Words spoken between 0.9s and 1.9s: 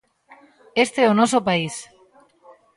é o noso país!